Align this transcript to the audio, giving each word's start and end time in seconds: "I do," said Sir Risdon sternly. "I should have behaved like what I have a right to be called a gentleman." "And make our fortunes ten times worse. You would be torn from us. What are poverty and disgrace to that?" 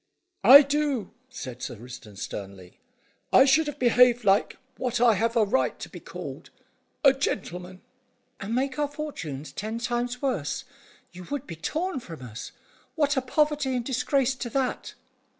"I 0.43 0.63
do," 0.63 1.11
said 1.29 1.61
Sir 1.61 1.75
Risdon 1.75 2.15
sternly. 2.17 2.79
"I 3.31 3.45
should 3.45 3.67
have 3.67 3.77
behaved 3.77 4.23
like 4.23 4.57
what 4.77 4.99
I 4.99 5.13
have 5.13 5.35
a 5.37 5.43
right 5.45 5.77
to 5.77 5.89
be 5.89 5.99
called 5.99 6.49
a 7.03 7.13
gentleman." 7.13 7.83
"And 8.39 8.55
make 8.55 8.79
our 8.79 8.87
fortunes 8.87 9.51
ten 9.51 9.77
times 9.77 10.19
worse. 10.19 10.63
You 11.11 11.25
would 11.25 11.45
be 11.45 11.55
torn 11.55 11.99
from 11.99 12.23
us. 12.23 12.51
What 12.95 13.15
are 13.15 13.21
poverty 13.21 13.75
and 13.75 13.85
disgrace 13.85 14.33
to 14.37 14.49
that?" 14.49 14.95